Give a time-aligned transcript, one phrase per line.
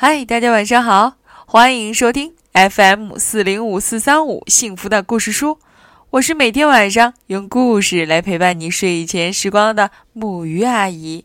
[0.00, 5.58] 嗨，大家晚上好，欢迎收听 FM 四零五四三五幸福的故事书。
[6.10, 11.24] 我是每天晚上用故事来陪伴你睡前时光的木鱼阿姨。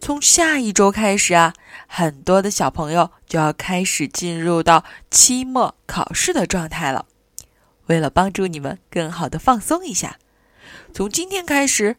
[0.00, 1.54] 从下一周开始啊，
[1.86, 7.06] 很多的小朋友就要开始进入到期末考试的状态了。
[7.86, 10.16] 为了帮助你们更好的放松一下，
[10.92, 11.98] 从今天开始，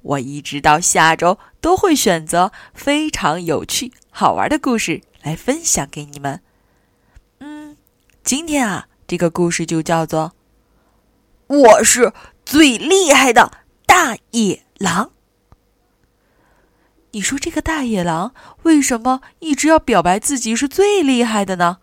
[0.00, 3.92] 我一直到下周都会选择非常有趣。
[4.16, 6.40] 好玩的故事来分享给你们。
[7.38, 7.76] 嗯，
[8.22, 10.36] 今天啊，这个故事就叫做
[11.48, 12.12] “我是
[12.46, 13.50] 最厉害的
[13.86, 15.10] 大野狼”。
[17.10, 21.78] 你说这个大野狼为什么一直要表白自己是最厉害的呢？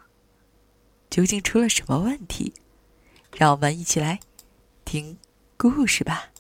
[1.10, 2.54] 究竟出了什么问题？
[3.36, 4.22] 让我们一起来
[4.86, 5.18] 听
[5.58, 6.31] 故事吧。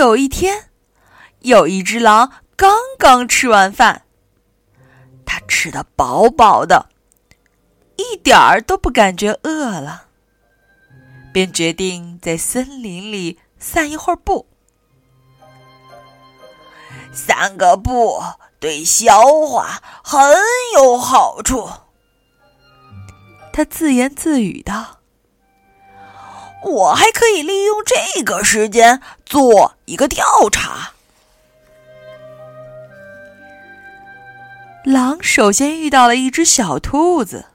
[0.00, 0.70] 有一天，
[1.40, 4.06] 有一只狼刚刚吃完饭，
[5.26, 6.88] 它吃的饱饱的，
[7.96, 10.06] 一点儿都不感觉饿了，
[11.34, 14.46] 便决定在森林里散一会儿步。
[17.12, 18.22] 散个步
[18.58, 20.18] 对消化很
[20.76, 21.68] 有好处，
[23.52, 24.99] 他自言自语道。
[26.62, 30.92] 我还可以利用这个时间做一个调查。
[34.84, 37.46] 狼首先遇到了一只小兔子。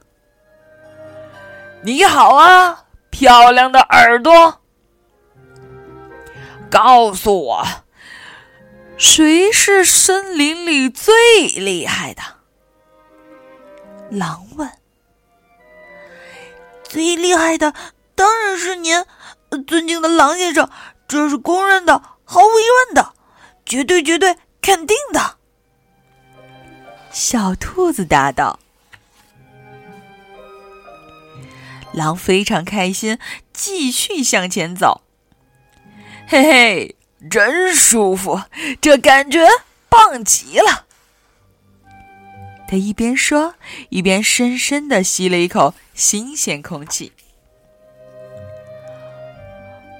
[1.83, 4.61] 你好啊，漂亮的耳朵！
[6.69, 7.65] 告诉我，
[8.97, 11.13] 谁是森林里最
[11.55, 12.21] 厉害的？
[14.09, 14.69] 狼问。
[16.83, 17.73] 最厉害的。
[18.15, 19.03] 当然是您，
[19.67, 20.69] 尊敬的狼先生，
[21.07, 23.13] 这是公认的，毫无疑问的，
[23.65, 25.37] 绝对绝对肯定的。
[27.11, 28.59] 小兔子答道。
[31.93, 33.19] 狼非常开心，
[33.53, 35.01] 继续向前走。
[36.27, 36.95] 嘿嘿，
[37.29, 38.41] 真舒服，
[38.81, 39.47] 这感觉
[39.87, 40.85] 棒极了。
[42.67, 43.55] 他一边说，
[43.89, 47.13] 一边深深的吸了一口新鲜空气。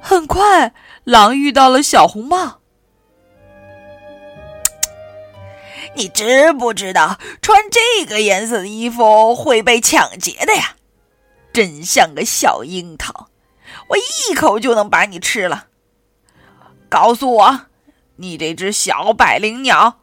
[0.07, 0.71] 很快，
[1.03, 2.59] 狼遇到了小红帽。
[5.95, 10.75] 你知不知道穿这个颜色的衣服会被抢劫的呀？
[11.51, 13.29] 真像个小樱桃，
[13.87, 15.69] 我一口就能把你吃了。
[16.87, 17.61] 告诉我，
[18.17, 20.01] 你这只小百灵鸟，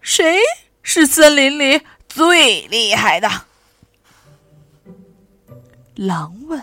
[0.00, 0.38] 谁
[0.82, 3.28] 是森林里最厉害的？
[5.96, 6.62] 狼问。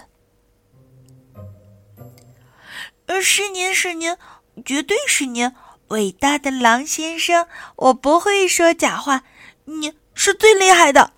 [3.09, 4.15] 呃是您，是您，
[4.63, 5.51] 绝对是您，
[5.87, 7.47] 伟大的狼先生！
[7.75, 9.23] 我不会说假话，
[9.65, 11.11] 你是最厉害的。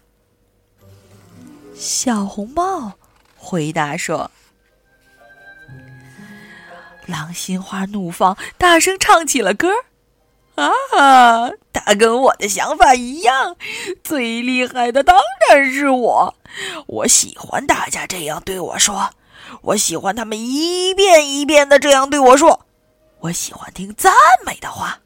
[1.76, 2.94] 小红帽
[3.36, 4.32] 回答说
[7.08, 9.84] ：“狼心花怒放，大声唱起了歌儿。
[10.56, 13.58] 啊，他跟我的想法一样，
[14.02, 15.18] 最厉害的当
[15.50, 16.36] 然是我。
[16.88, 19.10] 我喜欢大家这样对我说。”
[19.62, 22.66] 我喜欢他们一遍一遍的这样对我说，
[23.20, 24.14] 我喜欢听赞
[24.46, 25.00] 美的话，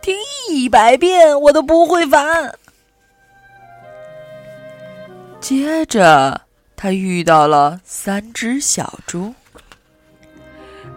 [0.00, 0.16] 听
[0.48, 2.58] 一百遍我都不会烦。
[5.40, 6.40] 接着，
[6.74, 9.34] 他遇到了三只小猪。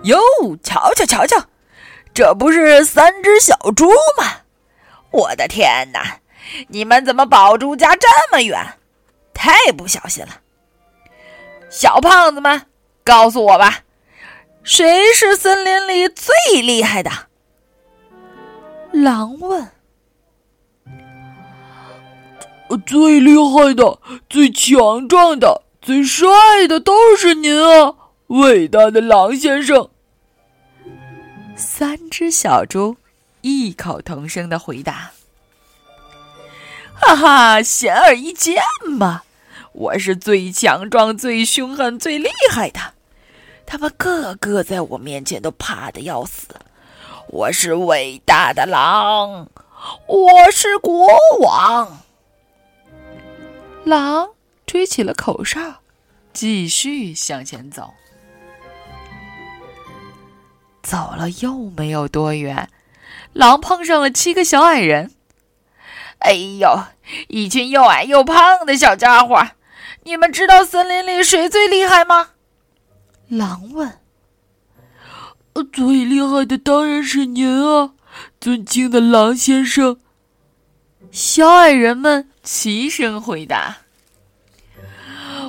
[0.03, 0.17] 哟，
[0.63, 1.45] 瞧瞧瞧瞧，
[2.13, 4.41] 这不是三只小猪吗？
[5.11, 6.19] 我的天哪，
[6.69, 8.57] 你们怎么宝珠家这么远？
[9.33, 10.39] 太不小心了。
[11.69, 12.65] 小胖子们，
[13.03, 13.83] 告诉我吧，
[14.63, 17.11] 谁是森林里最厉害的？
[18.91, 19.69] 狼问。
[22.85, 23.99] 最厉害的、
[24.29, 26.27] 最强壮的、最帅
[26.67, 27.95] 的都是您啊，
[28.27, 29.89] 伟大的狼先生！
[31.55, 32.97] 三只小猪
[33.41, 35.11] 异口同声的回答
[36.93, 39.23] ：“哈哈，显而易见嘛。”
[39.73, 42.79] 我是最强壮、最凶狠、最厉害的，
[43.65, 46.47] 他们个个在我面前都怕的要死。
[47.27, 49.47] 我是伟大的狼，
[50.07, 51.07] 我是国
[51.41, 52.01] 王。
[53.83, 54.29] 狼
[54.65, 55.59] 吹起了口哨，
[56.33, 57.93] 继续向前走。
[60.81, 62.67] 走了又没有多远，
[63.33, 65.11] 狼碰上了七个小矮人。
[66.19, 66.83] 哎呦，
[67.27, 69.39] 一群又矮又胖的小家伙！
[70.03, 72.29] 你们知道森林里谁最厉害吗？
[73.27, 73.99] 狼问。
[75.73, 77.91] 最厉害的当然是您啊，
[78.39, 79.99] 尊敬的狼先生。
[81.11, 83.77] 小矮人们齐声回答。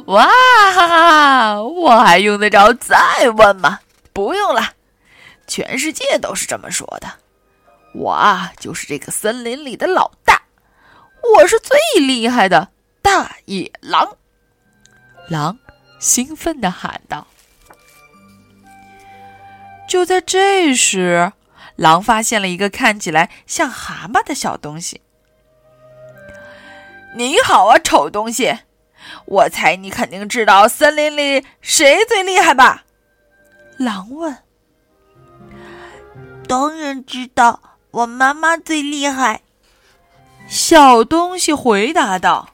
[0.06, 1.62] 哇哈哈！
[1.62, 3.80] 我还用得着再问吗？
[4.12, 4.74] 不用了，
[5.46, 7.08] 全世界都是这么说的。
[7.94, 10.42] 我啊，就是这个森林里的老大，
[11.36, 12.70] 我是最厉害的
[13.00, 14.16] 大野狼。
[15.30, 15.56] 狼
[16.00, 17.24] 兴奋地喊道。
[19.88, 21.32] 就在这时，
[21.76, 25.00] 狼发现了一个看起来像蛤蟆的小东西。
[27.14, 28.58] 你好啊，丑东西！
[29.24, 32.84] 我猜你肯定知道森林里谁最厉害吧？
[33.78, 34.36] 狼问。
[36.48, 39.42] 当然知道，我妈妈最厉害。
[40.48, 42.50] 小东西回答道。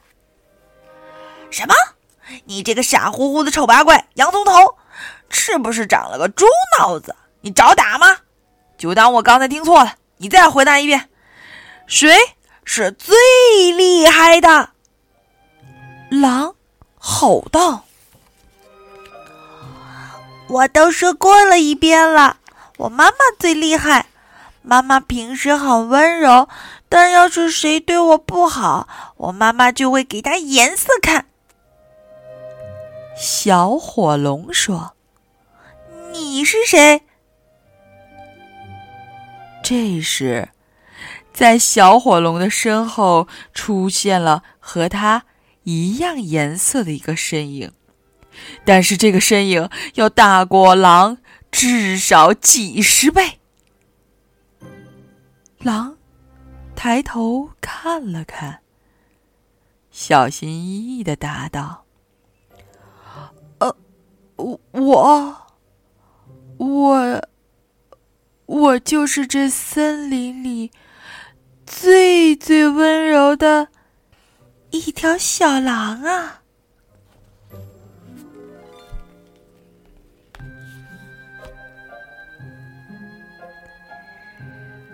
[1.49, 1.73] 什么？
[2.45, 4.77] 你这个傻乎乎的丑八怪，洋葱头，
[5.29, 6.45] 是不是长了个猪
[6.77, 7.15] 脑子？
[7.41, 8.17] 你找打吗？
[8.77, 9.95] 就当我刚才听错了。
[10.17, 11.09] 你再回答一遍，
[11.85, 12.11] 谁
[12.65, 13.15] 是最
[13.71, 14.71] 厉害的？
[16.09, 16.55] 狼
[16.97, 17.83] 吼道
[20.49, 22.37] ：“我都说过了一遍了，
[22.77, 24.07] 我妈妈最厉害。
[24.63, 26.49] 妈妈平时很温柔，
[26.89, 28.87] 但要是谁对我不好，
[29.17, 31.26] 我妈妈就会给他颜色看。”
[33.19, 34.95] 小火龙说
[36.13, 37.01] ：“你是谁？”
[39.63, 40.49] 这时，
[41.33, 45.25] 在小火龙的身后出现了和他
[45.63, 47.71] 一样颜色的一个身影，
[48.63, 51.17] 但是这个身影要大过狼
[51.51, 53.39] 至少几十倍。
[55.57, 55.97] 狼
[56.75, 58.59] 抬头看了看，
[59.89, 61.85] 小心翼翼的答道：“，
[64.37, 65.37] 我我
[66.57, 67.27] 我。”
[68.47, 70.71] 我就是这森林里
[71.65, 73.67] 最最温柔的
[74.69, 76.41] 一条小狼啊！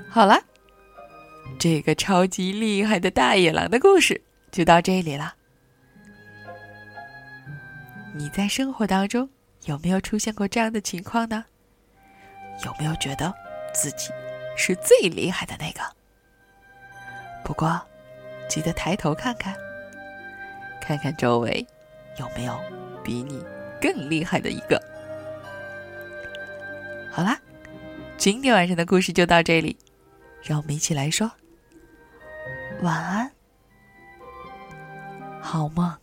[0.10, 0.42] 好了，
[1.60, 4.20] 这个超级厉害的大野狼的故事
[4.52, 5.36] 就到这里了。
[8.16, 9.30] 你在生活当中
[9.66, 11.46] 有没有出现过这样的情况呢？
[12.64, 13.34] 有没有觉得？
[13.74, 14.12] 自己
[14.56, 15.82] 是最厉害的那个，
[17.44, 17.82] 不过
[18.48, 19.56] 记得抬头看看，
[20.80, 21.66] 看看周围
[22.20, 22.56] 有没有
[23.04, 23.44] 比你
[23.82, 24.80] 更厉害的一个。
[27.12, 27.36] 好啦，
[28.16, 29.76] 今天晚上的故事就到这里，
[30.44, 31.32] 让我们一起来说
[32.84, 33.32] 晚安，
[35.42, 36.03] 好梦。